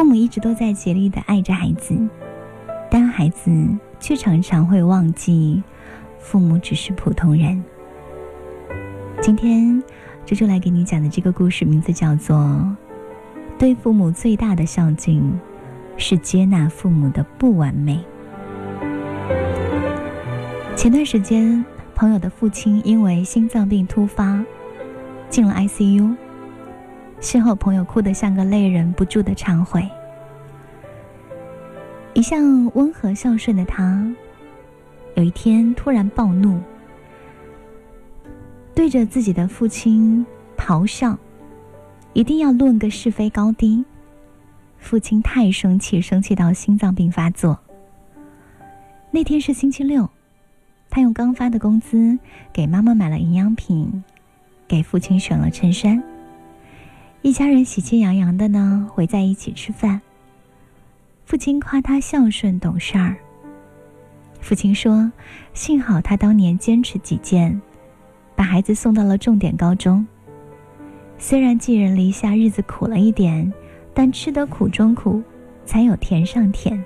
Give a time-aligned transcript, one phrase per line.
[0.00, 1.94] 父母一直都在竭力的爱着孩子
[2.90, 3.50] 但孩子
[3.98, 5.62] 却常常会忘记
[6.18, 7.62] 父母只是普通人。
[9.20, 9.78] 今天
[10.24, 12.66] 周周来给你讲的这个故事名字叫做
[13.58, 15.38] 对父母最大的孝敬
[15.98, 18.02] 是接纳父母的不完美。
[20.74, 21.62] 前段时间
[21.94, 24.42] 朋友的父亲因为心脏病突发
[25.28, 26.16] 进了 icu
[27.20, 29.86] 事后朋友哭得像个泪人不住的忏悔。
[32.14, 34.12] 一向温和孝顺的他
[35.14, 36.60] 有一天突然暴怒
[38.74, 40.26] 对着自己的父亲
[40.56, 41.16] 咆哮
[42.12, 43.84] 一定要论个是非高低
[44.78, 47.58] 父亲太生气生气到心脏病发作。
[49.10, 50.08] 那天是星期六
[50.88, 52.18] 他用刚发的工资
[52.52, 54.02] 给妈妈买了营养品
[54.66, 56.02] 给父亲选了衬衫。
[57.22, 60.00] 一家人喜气洋洋的呢，围在一起吃饭。
[61.24, 63.16] 父亲夸他孝顺懂事儿。
[64.40, 65.12] 父亲说
[65.52, 67.60] ：“幸好他当年坚持己见，
[68.34, 70.06] 把孩子送到了重点高中。
[71.18, 73.52] 虽然寄人篱下，日子苦了一点。”
[73.92, 75.20] 但吃得苦中苦，
[75.66, 76.82] 才有甜上甜。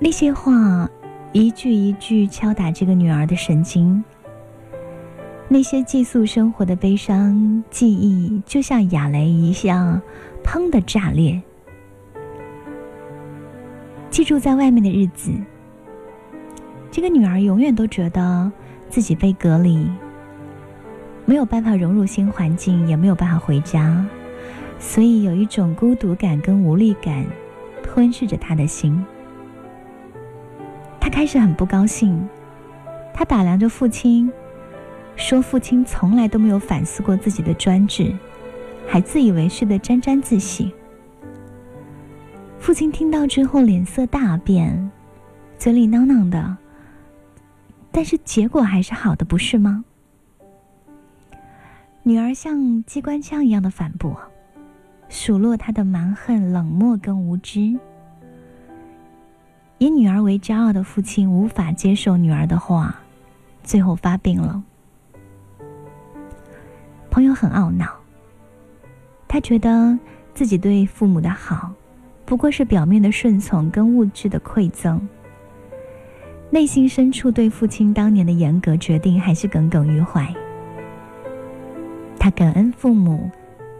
[0.00, 0.90] 那些话，
[1.30, 4.02] 一句一句敲打这个女儿的神经。
[5.52, 10.00] 那些寄宿生活的悲伤记忆，就像哑雷一样，
[10.42, 11.38] 砰的炸裂。
[14.08, 15.30] 记住在外面的日子，
[16.90, 18.50] 这个女儿永远都觉得
[18.88, 19.86] 自己被隔离。
[21.26, 24.02] 没有办法融入新环境，也没有办法回家，
[24.78, 27.26] 所以有一种孤独感跟无力感
[27.82, 29.04] 吞噬着他的心。
[30.98, 32.26] 他开始很不高兴，
[33.12, 34.32] 他打量着父亲，
[35.16, 38.14] 说：“父亲从来都没有反思过自己的专制，
[38.86, 40.72] 还自以为是的沾沾自喜。”
[42.58, 44.90] 父亲听到之后脸色大变，
[45.58, 46.56] 嘴里囔囔的，
[47.90, 49.84] 但是结果还是好的，不是吗？
[52.04, 54.20] 女儿像机关枪一样的反驳，
[55.08, 57.78] 数落他的蛮横、冷漠跟无知。
[59.78, 62.96] 以女儿为骄傲的父亲无法接受女儿的话，
[63.64, 64.62] 最后发病了。
[67.12, 67.94] 朋友很懊恼，
[69.28, 69.98] 他觉得
[70.32, 71.70] 自己对父母的好，
[72.24, 74.98] 不过是表面的顺从跟物质的馈赠，
[76.48, 80.26] 内心深处对父亲当年的严格决定还是耿耿于怀。
[82.18, 83.30] 他感恩父母，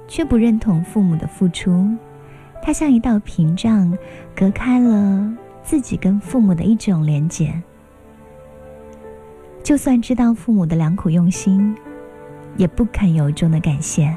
[0.07, 1.89] 却不认同父母的付出。
[2.63, 3.97] 他像一道屏障，
[4.37, 7.51] 隔开了自己跟父母的一种连结。
[9.63, 11.75] 就算知道父母的良苦用心，
[12.57, 14.15] 也不肯由衷的感谢。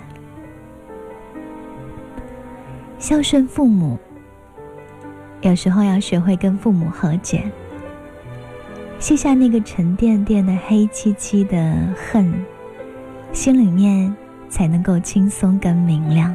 [2.98, 4.00] 孝顺父母，
[5.42, 7.44] 有时候要学会跟父母和解，
[9.00, 12.34] 卸下那个沉甸甸的黑漆漆的恨。
[13.34, 14.16] 心里面
[14.48, 16.34] 才能够轻松跟明亮。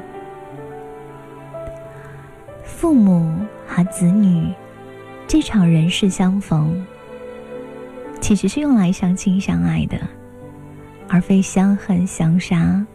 [2.62, 3.34] 父母
[3.66, 4.52] 和子女
[5.26, 6.84] 这场人世相逢，
[8.20, 9.98] 其实是用来相亲相爱的，
[11.12, 12.86] 而非相恨相杀、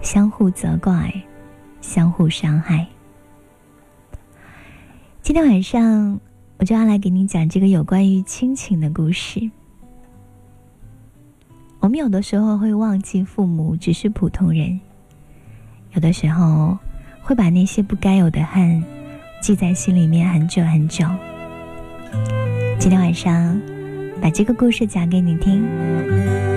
[0.00, 1.12] 相互责怪、
[1.82, 2.86] 相互伤害。
[5.20, 6.18] 今天晚上
[6.56, 9.50] 我就要来给你讲这个有关于亲情的故事。
[11.80, 14.80] 我们有的时候会忘记父母只是普通人，
[15.92, 16.78] 有的时候
[17.20, 18.82] 会把那些不该有的恨
[19.42, 21.04] 记在心里面很久很久。
[22.78, 23.60] 今天晚上
[24.22, 26.47] 把这个故事讲给你听。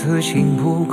[0.00, 0.84] 此情不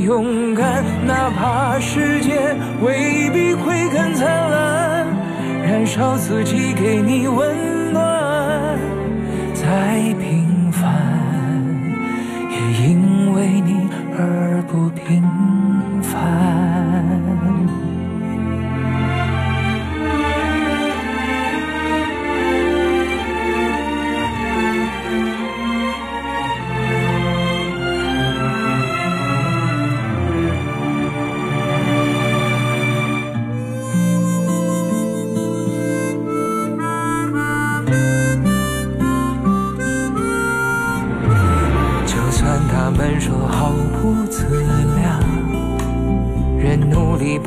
[0.00, 5.06] 勇敢，哪怕世界未必会更灿烂。
[5.64, 8.78] 燃烧自己，给你温暖，
[9.54, 10.82] 再平凡，
[12.50, 12.56] 也
[12.88, 15.22] 因为你而不平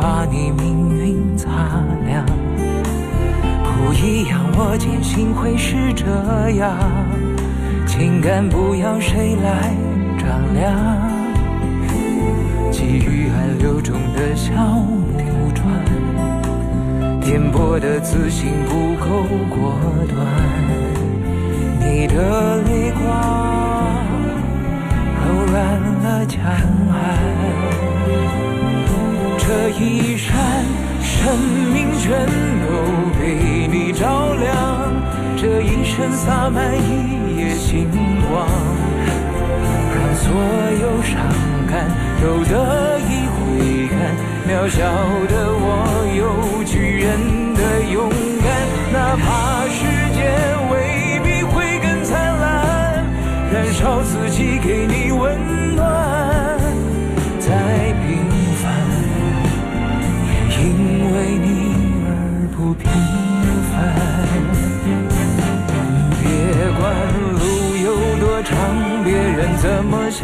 [0.05, 1.49] 把你命运擦
[2.05, 2.23] 亮。
[3.63, 6.05] 不一样，我坚信会是这
[6.59, 6.77] 样。
[7.87, 9.73] 情感不要谁来
[10.19, 10.61] 丈量，
[12.71, 15.65] 给予暗流中的小木船，
[17.19, 19.07] 颠簸的自信不够
[19.49, 19.73] 果
[20.07, 20.15] 断。
[21.79, 23.01] 你的泪光。
[25.17, 25.55] 柔软
[26.03, 26.39] 了江
[26.91, 26.93] 岸。
[29.47, 30.35] 这一闪，
[31.03, 31.37] 生
[31.71, 32.25] 命全
[32.65, 32.71] 都
[33.19, 34.91] 被你照亮。
[35.37, 37.87] 这一生洒满一夜星
[38.27, 38.49] 光，
[39.93, 40.33] 让所
[40.81, 41.13] 有伤
[41.69, 41.87] 感
[42.19, 43.95] 都得以挥干。
[44.49, 44.81] 渺小
[45.29, 45.63] 的我
[46.17, 47.61] 有巨人的
[47.93, 48.09] 勇
[48.41, 48.49] 敢，
[48.91, 49.85] 哪怕世
[50.15, 50.19] 界
[50.71, 50.73] 未
[51.23, 53.05] 必会更灿烂。
[53.53, 55.04] 燃烧自己，给你
[69.65, 70.23] 怎么想，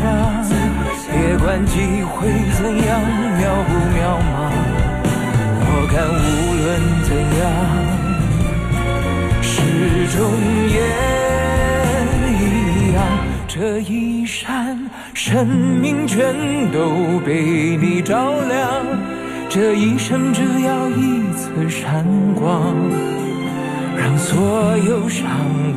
[1.11, 3.01] 别管机会怎样
[3.39, 4.31] 渺不渺茫，
[5.65, 6.21] 我看无
[6.61, 6.69] 论
[7.07, 7.09] 怎
[7.41, 7.43] 样，
[9.41, 9.49] 始
[10.15, 10.19] 终
[10.69, 10.77] 也
[12.37, 12.39] 一
[12.93, 13.01] 样。
[13.47, 14.77] 这一闪，
[15.15, 16.21] 生命全
[16.71, 18.85] 都被你照亮。
[19.49, 22.05] 这一生只要一次闪
[22.35, 22.75] 光，
[24.31, 24.39] 所
[24.87, 25.27] 有伤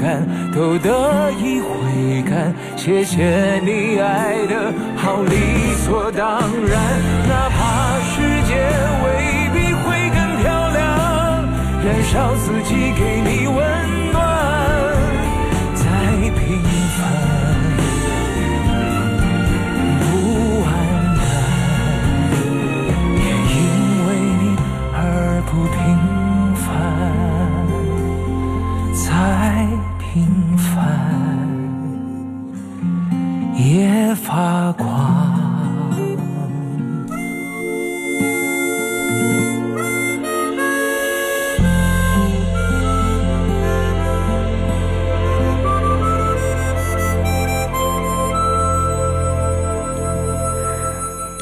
[0.01, 0.89] 感都得
[1.33, 2.55] 以回甘。
[2.77, 6.81] 谢谢你爱的好理所当然，
[7.29, 8.55] 哪怕世界
[9.03, 9.07] 未
[9.53, 10.79] 必会更漂亮，
[11.85, 13.57] 燃烧自己给你温
[14.13, 14.23] 暖，
[15.75, 15.83] 再
[16.39, 16.63] 平
[16.95, 17.03] 凡。
[19.99, 20.03] 不
[20.61, 20.65] 完
[21.19, 21.21] 蛋，
[23.19, 23.59] 也因
[24.07, 24.09] 为
[24.41, 24.43] 你
[24.95, 24.97] 而
[25.51, 25.77] 不平
[34.25, 34.89] 发光。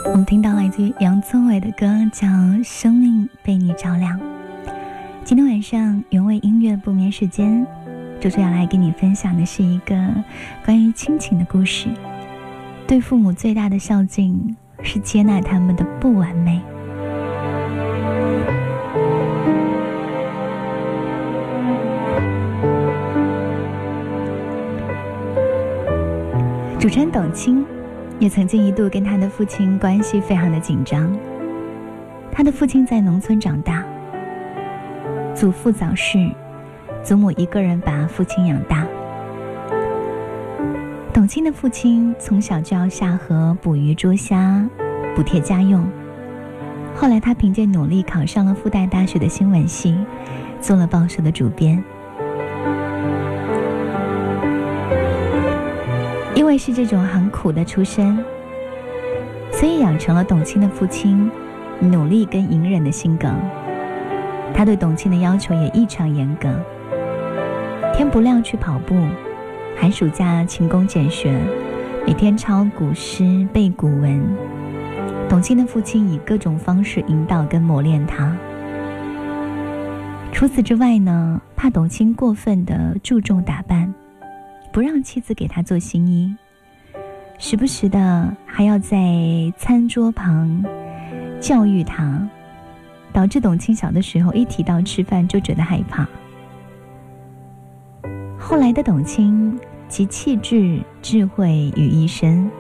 [0.05, 2.27] 我们听到来自于杨宗纬的歌，叫
[2.65, 4.19] 《生命被你照亮》。
[5.25, 7.65] 今天晚上原味音乐不眠时间，
[8.21, 9.95] 周周要来跟你分享的是一个
[10.65, 11.87] 关于亲情的故事。
[12.93, 16.61] 对父母最大的孝敬是接纳他们的不完美。
[26.79, 27.65] 主持人董卿
[28.19, 31.11] 也曾经一度跟他的父亲关系非常的紧张。
[32.31, 33.83] 他的父亲在农村长大，
[35.35, 36.31] 祖父早逝，
[37.03, 38.87] 祖母一个人把父亲养大。
[41.23, 44.69] 董卿的父亲从小就要下河捕鱼捉虾，
[45.15, 45.87] 补贴家用。
[46.97, 49.97] 后来他凭借努力考上了复旦大学的新闻系，
[50.61, 51.81] 做了报社的主编。
[56.35, 58.19] 因为是这种很苦的出身，
[59.53, 61.31] 所以养成了董卿的父亲
[61.79, 63.29] 努力跟隐忍的性格。
[64.53, 66.49] 他对董卿的要求也异常严格，
[67.95, 68.97] 天不亮去跑步，
[69.77, 71.37] 寒暑假勤工俭学，
[72.07, 74.23] 每天抄古诗背古文。
[75.29, 78.37] 董卿的父亲以各种方式引导跟磨练他。
[80.33, 83.93] 除此之外呢，怕董卿过分的注重打扮。
[84.73, 86.35] 不让妻子给他做新衣，
[87.39, 88.97] 时不时的还要在
[89.59, 90.65] 餐桌旁
[91.41, 92.27] 教育他，
[93.13, 96.09] 导致董卿小的时候一提到吃饭就觉得害怕。
[98.53, 102.51] 后来的董卿其气质、智慧于一身，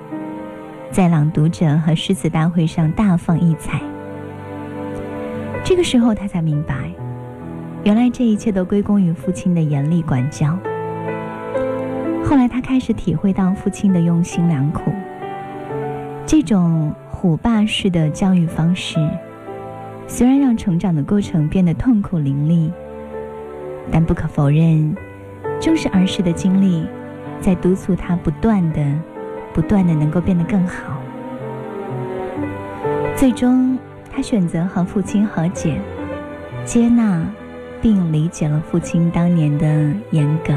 [0.90, 3.78] 在朗读者和诗词大会上大放异彩。
[5.62, 6.90] 这个时候，他才明白，
[7.84, 10.58] 原来这一切都归功于父亲的严厉管教。
[12.24, 14.90] 后来，他开始体会到父亲的用心良苦。
[16.24, 18.96] 这种虎爸式的教育方式，
[20.06, 22.72] 虽然让成长的过程变得痛苦淋漓，
[23.90, 24.96] 但不可否认，
[25.62, 26.84] 正是儿时的经历，
[27.40, 28.84] 在督促他不断的、
[29.54, 31.00] 不断的能够变得更好。
[33.14, 33.78] 最终，
[34.10, 35.80] 他选择和父亲和解，
[36.64, 37.24] 接纳
[37.80, 39.66] 并理解了父亲当年的
[40.10, 40.52] 严格。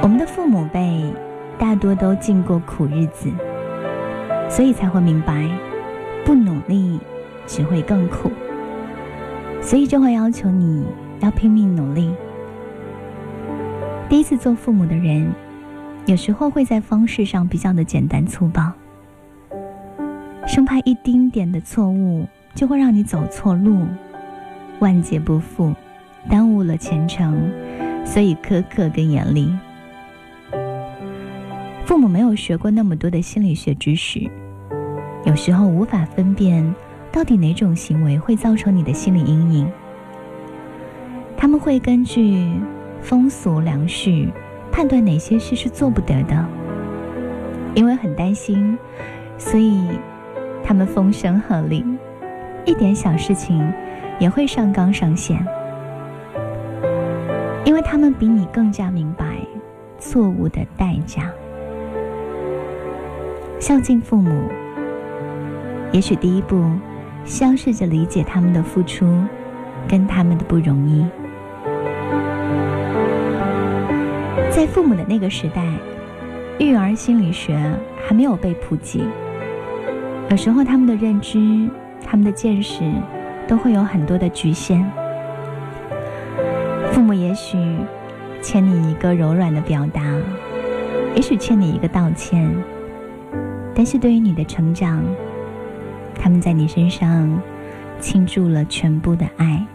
[0.00, 1.12] 我们的父母辈
[1.58, 3.28] 大多都经过苦日子，
[4.48, 5.46] 所以才会明白，
[6.24, 6.98] 不努力
[7.46, 8.32] 只会更苦。
[9.60, 10.86] 所以就会要求你
[11.20, 12.10] 要拼命努力。
[14.08, 15.32] 第一次做父母的人，
[16.06, 18.70] 有时候会在方式上比较的简单粗暴，
[20.46, 23.86] 生怕一丁点的错误就会让你走错路，
[24.78, 25.74] 万劫不复，
[26.28, 27.50] 耽误了前程，
[28.04, 29.50] 所以苛刻跟严厉。
[31.86, 34.30] 父母没有学过那么多的心理学知识，
[35.24, 36.74] 有时候无法分辨
[37.10, 39.70] 到底哪种行为会造成你的心理阴影。
[41.44, 42.58] 他们会根据
[43.02, 44.32] 风俗良序
[44.72, 46.42] 判断哪些事是做不得的，
[47.74, 48.78] 因为很担心，
[49.36, 49.86] 所以
[50.64, 51.84] 他们风声鹤唳，
[52.64, 53.70] 一点小事情
[54.18, 55.38] 也会上纲上线，
[57.66, 59.36] 因为他们比你更加明白
[59.98, 61.30] 错误的代价。
[63.60, 64.48] 孝敬父母，
[65.92, 66.64] 也许第一步，
[67.26, 69.06] 是要试着理解他们的付出，
[69.86, 71.04] 跟他们的不容易。
[74.54, 75.64] 在父母的那个时代，
[76.60, 77.58] 育儿心理学
[78.06, 79.02] 还没有被普及，
[80.30, 81.68] 有时候他们的认知、
[82.06, 82.88] 他们的见识
[83.48, 84.88] 都会有很多的局限。
[86.92, 87.58] 父母也许
[88.40, 90.00] 欠你一个柔软的表达，
[91.16, 92.48] 也许欠你一个道歉。
[93.74, 95.02] 但是对于你的成长，
[96.14, 97.28] 他们在你身上
[97.98, 99.66] 倾注了全部的爱。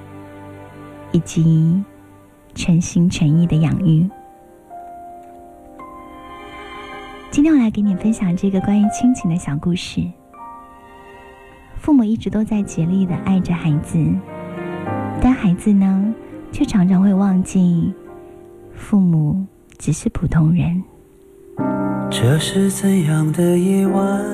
[1.12, 1.84] 以及
[2.54, 4.08] 全心全意的养育。
[7.32, 10.02] 今天我来给你分享这个关于亲情的小故事。
[11.78, 14.04] 父母一直都在竭力的爱着孩子，
[15.22, 16.14] 但孩子呢，
[16.52, 17.94] 却常常会忘记，
[18.74, 19.46] 父母
[19.78, 20.84] 只是普通人。
[22.10, 24.26] 这是怎样的夜晚，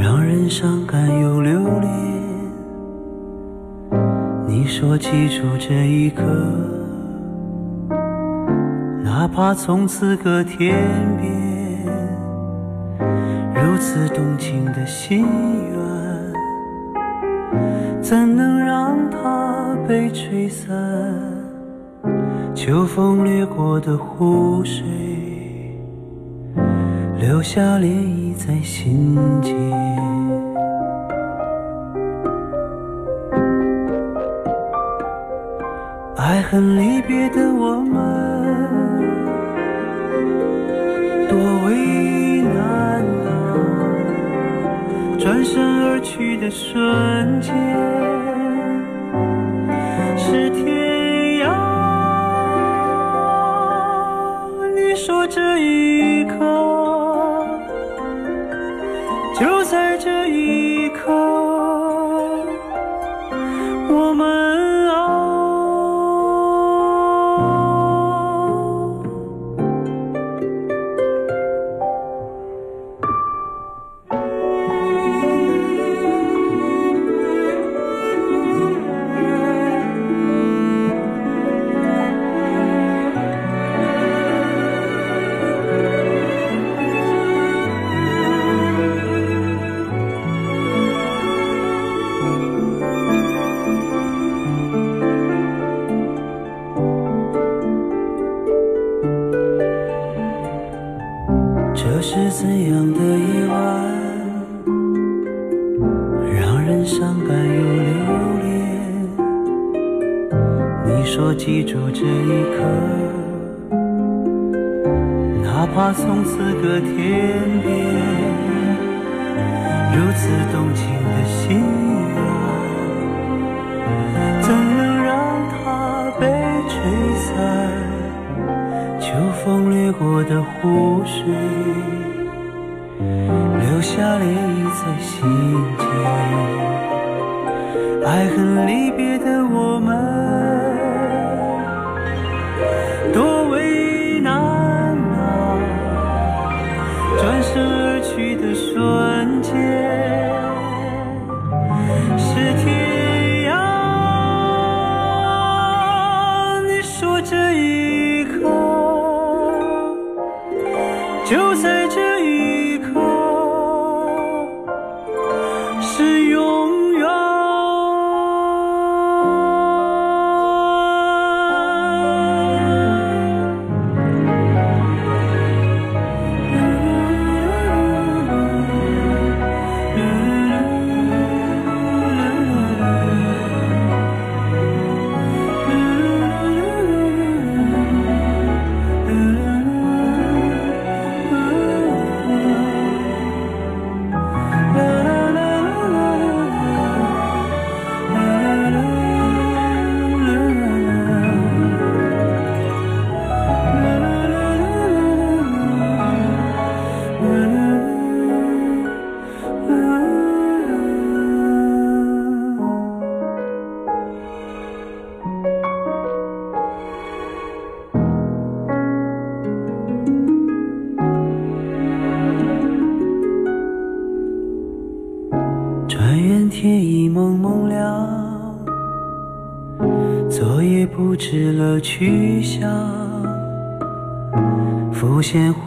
[0.00, 1.90] 让人伤感又留恋？
[4.46, 6.22] 你说记住这一刻，
[9.16, 10.74] 哪怕从此隔天
[11.20, 11.30] 边。
[13.54, 15.24] 如此动情的心
[15.70, 15.78] 愿，
[18.02, 20.68] 怎能让它被吹散？
[22.56, 24.82] 秋风掠过的湖水，
[27.16, 29.54] 留下涟漪在心间。
[36.16, 38.02] 爱恨离别的我们，
[45.24, 47.54] 转身而去的瞬间，
[50.18, 50.66] 是天
[51.40, 51.48] 涯。
[54.74, 56.34] 你说这一刻，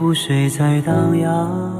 [0.07, 1.76] 湖水在荡漾，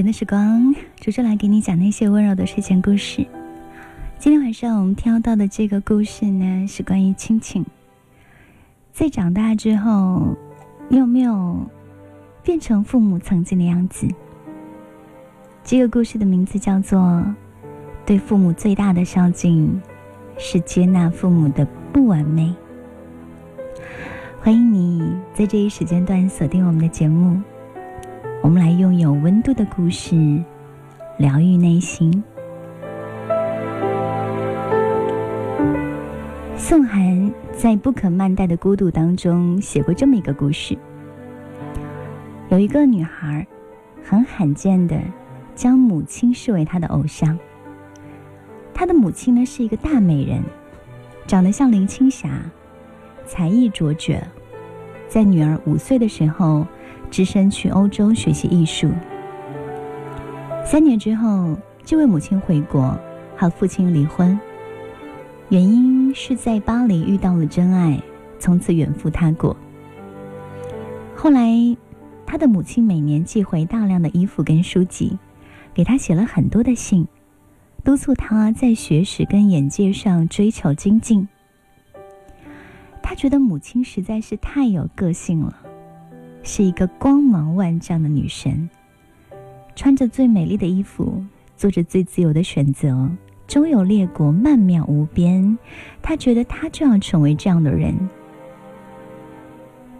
[0.00, 3.26] 间的时光，竹竹来给你讲那些温柔的睡前故事。
[4.18, 7.62] 今天晚上我们挑到的这个故事呢，是关于亲情。
[8.94, 10.34] 在长大之后，
[10.88, 11.68] 你有没有
[12.42, 14.08] 变成父母曾经的样子？
[15.62, 16.98] 这个故事的名字叫做
[18.06, 19.78] 《对父母最大的孝敬
[20.38, 22.54] 是接纳父母的不完美》。
[24.40, 27.38] 欢迎你在这一时间段锁定我们的节目。
[28.42, 30.16] 我们来用有温度的故事
[31.18, 32.24] 疗愈内心。
[36.56, 40.76] 宋涵在《不可慢待的孤独》当中写过这么一个故事：
[42.48, 43.46] 有一个女孩，
[44.02, 44.98] 很罕见的
[45.54, 47.38] 将母亲视为她的偶像。
[48.72, 50.42] 她的母亲呢是一个大美人，
[51.26, 52.30] 长得像林青霞，
[53.26, 54.26] 才艺卓绝。
[55.08, 56.66] 在女儿五岁的时候，
[57.10, 58.90] 只身去欧洲学习艺术。
[60.64, 62.96] 三年之后，这位母亲回国，
[63.36, 64.38] 和父亲离婚，
[65.48, 68.00] 原因是在巴黎遇到了真爱，
[68.38, 69.56] 从此远赴他国。
[71.16, 71.50] 后来，
[72.24, 75.18] 他的母亲每年寄回大量的衣服跟书籍，
[75.74, 77.06] 给他写了很多的信，
[77.82, 81.26] 督促他在学识跟眼界上追求精进。
[83.02, 85.56] 他觉得母亲实在是太有个性了。
[86.42, 88.68] 是一个光芒万丈的女神，
[89.76, 91.24] 穿着最美丽的衣服，
[91.56, 93.10] 做着最自由的选择，
[93.46, 95.56] 周游列国，曼妙无边。
[96.02, 97.94] 她觉得她就要成为这样的人。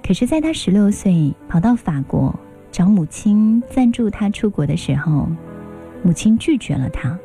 [0.03, 2.35] 可是，在她十六岁跑到法国
[2.73, 5.29] 找母亲赞助她出国的时候，
[6.03, 7.19] 母亲拒绝了她。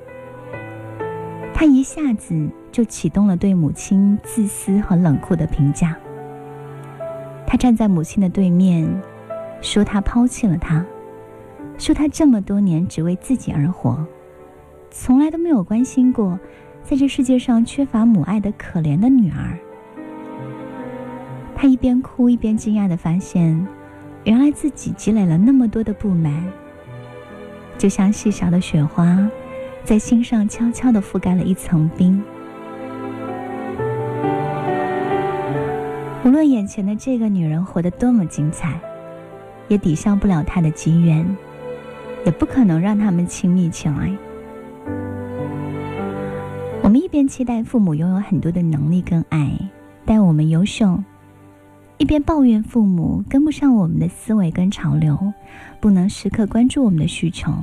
[1.58, 5.98] 他一下子就启动了对母亲自私和冷酷的评价。
[7.48, 8.88] 他站在母亲的对面，
[9.62, 10.86] 说他抛弃了他，
[11.78, 14.06] 说他这么多年只为自己而活，
[14.92, 16.40] 从来都没有关心过
[16.84, 19.58] 在这世界上缺乏母爱的可怜的女儿。
[21.56, 23.66] 他一边哭一边惊讶地发现，
[24.24, 26.44] 原来自己积累了那么多的不满，
[27.78, 29.30] 就像细小的雪花。
[29.84, 32.20] 在心上悄悄地覆盖了一层冰。
[36.26, 38.82] 无论眼前的这个女人活得多么精彩，
[39.68, 41.24] 也抵消不了她的机缘，
[42.26, 44.12] 也不可能让他们亲密起来。
[46.82, 49.52] 我们一边期待父母拥有很多的能力跟爱，
[50.04, 51.00] 待我们优秀，
[52.00, 55.32] 一边抱怨父母跟不上我们的思维跟潮流，
[55.80, 57.54] 不能时刻关注我们的需求。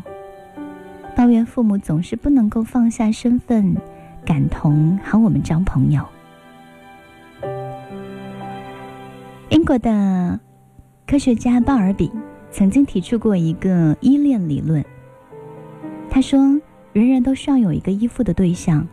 [1.16, 3.76] 抱怨父母总是不能够放下身份，
[4.24, 6.06] 感同和我们交朋友。
[9.52, 10.40] 英国的
[11.06, 12.10] 科学家鲍尔比
[12.50, 14.82] 曾经提出过一个依恋理论。
[16.08, 16.40] 他说，
[16.94, 18.86] 人人都需要有一个依附的对象，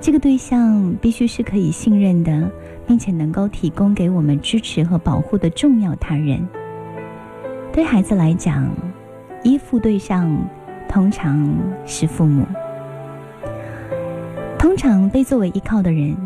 [0.00, 2.50] 这个对象必须是可以信任的，
[2.84, 6.44] 并且能够提供给我们支持和保护的重要他人。
[7.72, 8.68] 对孩子来讲，
[9.44, 10.36] 依附对象。
[10.88, 11.48] 通常
[11.86, 12.44] 是父母。
[14.58, 16.16] 通常被作为依靠的人，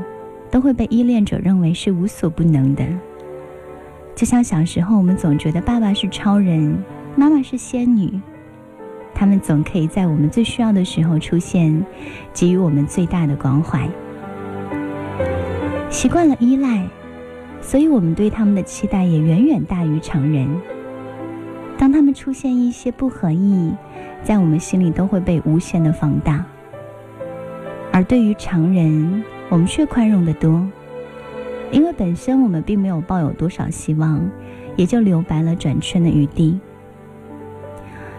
[0.51, 2.83] 都会被依恋者认为是无所不能的。
[4.15, 6.83] 就像小时候，我们总觉得爸爸是超人，
[7.17, 8.09] 妈妈是仙女，
[9.13, 11.85] 他们总可以在我们最需要的时候出现，
[12.33, 13.89] 给予我们最大的关怀。
[15.91, 16.87] 习惯了依赖，
[17.61, 20.49] 所以我们对他们的期待也远远大于常人。
[21.77, 23.73] 当他们出现一些不合意，
[24.23, 26.45] 在我们心里都会被无限的放大，
[27.93, 30.65] 而对于常人，我们却宽容的多，
[31.75, 34.25] 因为本身我们并没有抱有多少希望，
[34.77, 36.61] 也就留白了转圈的余地。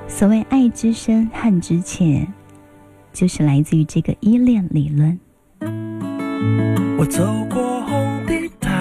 [0.10, 2.28] 所谓爱之深，恨之切，
[3.14, 5.18] 就是来自于这个依恋理论。
[6.98, 8.76] 我走过红地毯，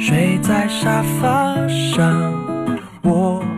[0.00, 2.34] 睡在沙发上，
[3.04, 3.53] 我。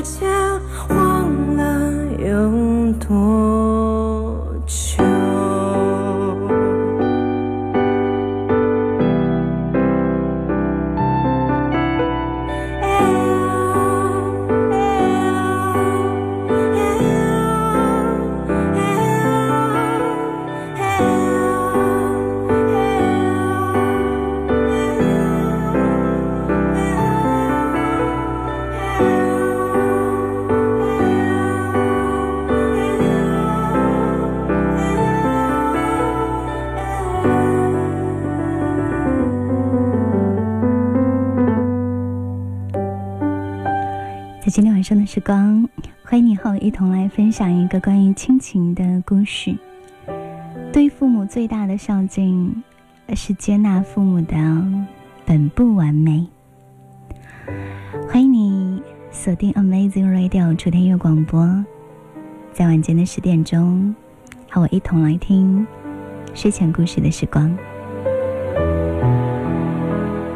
[0.00, 0.39] 就逐
[45.20, 45.68] 光，
[46.02, 49.54] 欢迎你和我一同来分享一个关于亲情的故事。
[50.72, 52.62] 对父母最大的孝敬，
[53.14, 54.36] 是接纳父母的
[55.24, 56.26] 本不完美。
[58.08, 61.64] 欢迎你锁定 Amazing Radio 楚天乐广播，
[62.52, 63.94] 在晚间的十点钟，
[64.48, 65.66] 和我一同来听
[66.34, 67.56] 睡前故事的时光。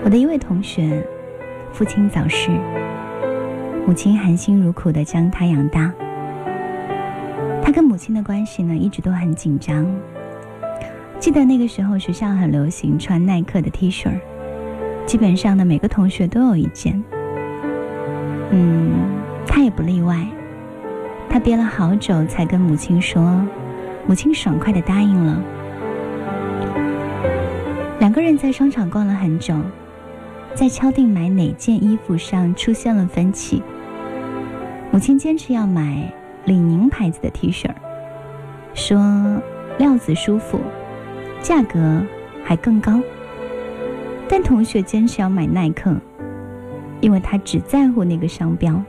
[0.04, 1.06] 我的一位同学，
[1.72, 2.50] 父亲早逝。
[3.86, 5.92] 母亲含辛茹苦的将他养大，
[7.62, 9.86] 他跟母亲的关系呢一直都很紧张。
[11.18, 14.10] 记得那个时候学校很流行穿耐克的 T 恤，
[15.04, 17.02] 基本上呢每个同学都有一件。
[18.50, 18.92] 嗯，
[19.46, 20.26] 他也不例外。
[21.28, 23.38] 他憋了好久才跟母亲说，
[24.06, 25.42] 母亲爽快的答应了。
[28.00, 29.54] 两个人在商场逛了很久，
[30.54, 33.62] 在敲定买哪件衣服上出现了分歧。
[34.92, 36.12] 母亲坚持要买
[36.44, 37.68] 李宁牌子的 T 恤，
[38.74, 39.42] 说
[39.78, 40.60] 料子舒服，
[41.40, 42.00] 价格
[42.44, 43.00] 还更高。
[44.28, 45.96] 但同学坚持要买耐克，
[47.00, 48.80] 因为他只在乎那个商标。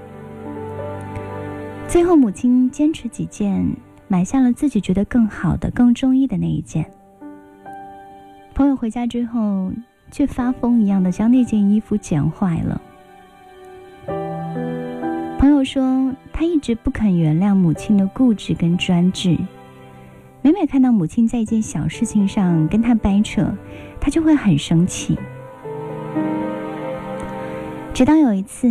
[1.88, 3.66] 最后，母亲坚持几件
[4.07, 6.86] 买下了自己觉得更好的、更中意的那一件。
[8.53, 9.72] 朋友回家之后，
[10.11, 12.81] 却发疯一样的将那件衣服剪坏了。
[15.37, 19.37] 朋友说，他一直不肯原谅母亲的固执跟专制，
[20.41, 23.53] 每每看到母亲在一件小事情上跟他掰扯，
[23.99, 25.17] 他就会很生气。
[27.93, 28.67] 直到有一次，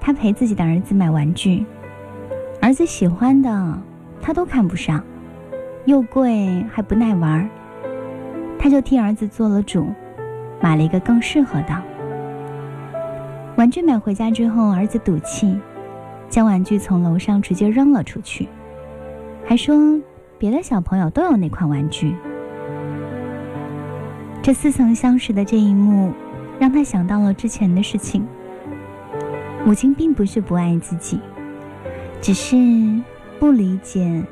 [0.00, 1.64] 他陪自己的儿子买玩具，
[2.60, 3.82] 儿子喜欢的
[4.20, 5.02] 他都看不上，
[5.86, 7.48] 又贵还不耐玩。
[8.58, 9.86] 他就替儿子做了主，
[10.60, 11.82] 买了一个更适合的
[13.56, 13.82] 玩具。
[13.82, 15.58] 买回家之后，儿子赌气，
[16.28, 18.48] 将玩具从楼上直接扔了出去，
[19.44, 20.00] 还说
[20.38, 22.14] 别的小朋友都有那款玩具。
[24.42, 26.12] 这似曾相识的这一幕，
[26.58, 28.26] 让他想到了之前的事情。
[29.66, 31.20] 母亲并不是不爱自己，
[32.22, 32.56] 只是
[33.38, 34.22] 不理解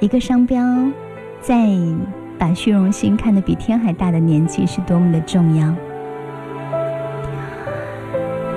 [0.00, 0.62] 一个商标
[1.40, 1.66] 在。
[2.38, 5.74] 把虚荣心看得比天还大的年纪是多么的重要。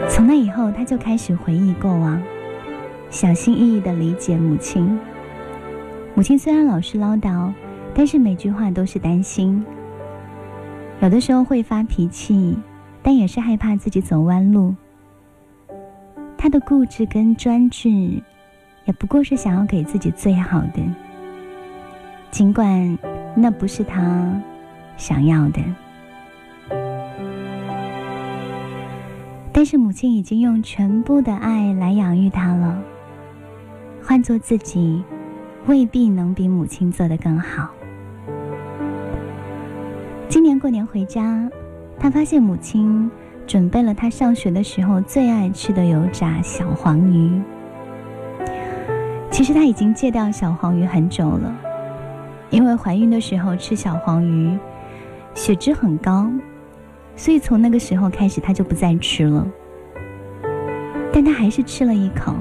[0.07, 2.21] 从那以后，他就开始回忆过往，
[3.09, 4.99] 小心翼翼地理解母亲。
[6.13, 7.51] 母亲虽然老是唠叨，
[7.95, 9.65] 但是每句话都是担心。
[10.99, 12.57] 有的时候会发脾气，
[13.01, 14.75] 但也是害怕自己走弯路。
[16.37, 17.89] 他的固执跟专制，
[18.85, 20.81] 也不过是想要给自己最好的，
[22.29, 22.97] 尽管。
[23.35, 24.41] 那不是他
[24.97, 25.61] 想要的，
[29.51, 32.81] 但是母亲已经用全部的爱来养育他了。
[34.03, 35.03] 换做自己，
[35.67, 37.69] 未必能比母亲做得更好。
[40.27, 41.49] 今年过年回家，
[41.99, 43.09] 他发现母亲
[43.47, 47.41] 准备了他上学的时候最爱吃的油炸小黄鱼。
[49.31, 51.70] 其实他已经戒掉小黄鱼很久了。
[52.51, 54.55] 因为怀孕的时候吃小黄鱼，
[55.33, 56.29] 血脂很高，
[57.15, 59.47] 所以从那个时候开始，他就不再吃了。
[61.13, 62.33] 但他还是吃了一口，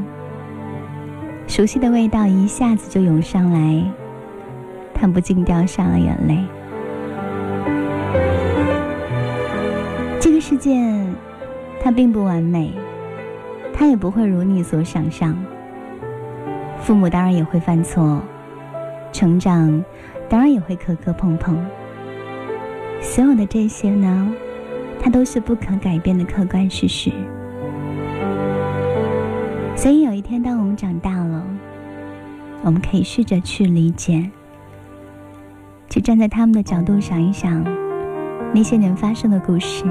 [1.47, 3.85] 熟悉的味道一下子就涌上来，
[4.93, 6.45] 他不禁掉下了眼泪。
[10.21, 10.77] 这个世界，
[11.81, 12.73] 它并不完美，
[13.73, 15.37] 它也不会如你所想象。
[16.81, 18.21] 父母当然也会犯错。
[19.13, 19.85] 成长，
[20.29, 21.57] 当然也会磕磕碰碰。
[23.01, 24.33] 所有的这些呢，
[25.01, 27.11] 它都是不可改变的客观事实。
[29.75, 31.43] 所以有一天，当我们长大了，
[32.63, 34.31] 我们可以试着去理解，
[35.89, 37.65] 去站在他们的角度想一想
[38.53, 39.85] 那些年发生的故事。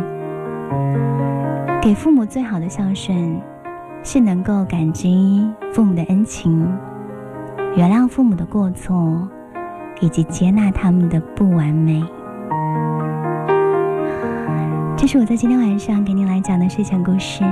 [1.82, 3.42] 给父母最好的孝顺，
[4.04, 6.72] 是能够感激父母的恩情。
[7.76, 9.28] 原谅父母的过错，
[10.02, 12.04] 以及接纳他们的不完美。
[14.98, 17.44] 这是我在今天晚上给你来讲的睡前故事。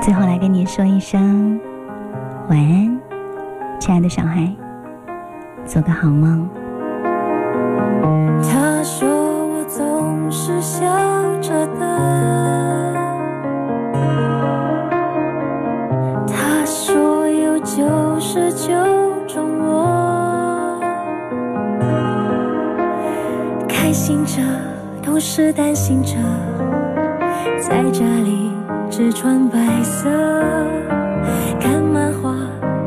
[0.00, 1.60] 最后来跟你说一声
[2.48, 3.00] 晚安，
[3.80, 4.54] 亲爱的小孩，
[5.64, 6.48] 做个好梦。
[25.28, 26.14] 同时担心着，
[27.60, 28.50] 在家里
[28.90, 30.08] 只穿白色，
[31.60, 32.34] 看漫画，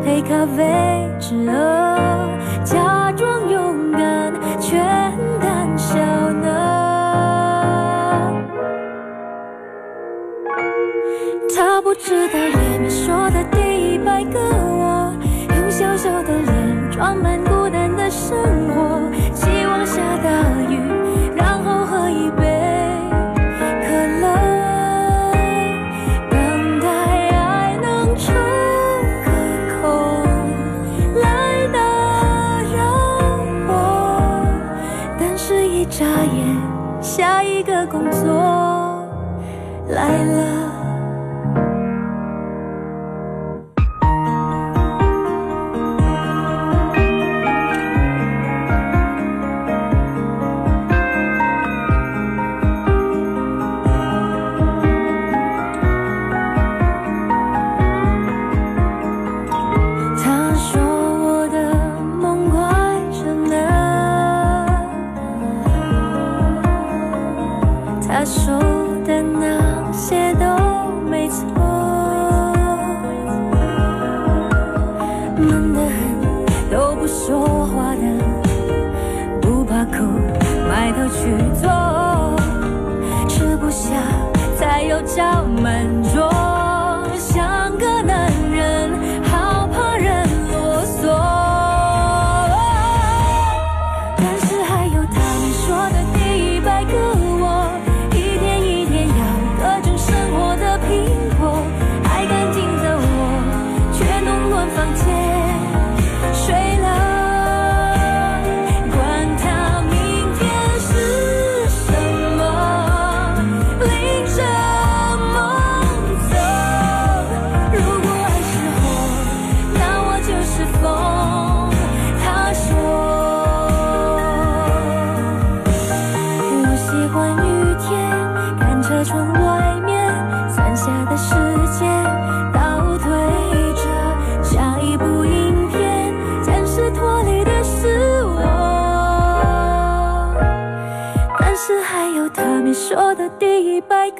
[0.03, 1.53] 配咖啡，吃饿，
[2.63, 4.81] 假装勇敢，全
[5.39, 6.47] 胆小呢。
[11.55, 13.59] 他不知道里面说的第
[13.93, 15.13] 一百个我，
[15.59, 15.95] 用小。
[15.95, 18.35] 小的脸装满孤单的生
[18.69, 18.99] 活，
[19.31, 20.31] 希望下大
[20.67, 20.79] 雨，
[40.11, 40.50] 来了。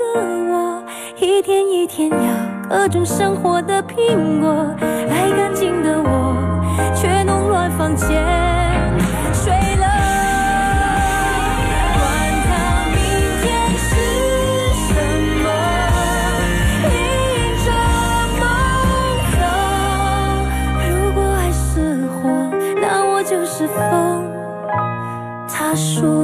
[0.01, 0.19] 自
[0.51, 0.83] 我
[1.17, 2.17] 一天一天要
[2.69, 6.35] 各种生活的苹果，爱干净的我
[6.95, 8.07] 却弄乱房间，
[9.31, 9.85] 睡了。
[11.93, 12.01] 管
[12.47, 12.49] 他
[12.89, 12.97] 明
[13.41, 13.45] 天
[13.77, 13.89] 是
[14.87, 14.89] 什
[15.43, 15.45] 么，
[16.83, 16.89] 迎
[17.63, 17.67] 着
[18.37, 18.41] 风
[19.37, 19.39] 走。
[20.89, 21.71] 如果爱是
[22.07, 22.19] 火，
[22.81, 23.79] 那我就是风。
[25.47, 26.20] 他说。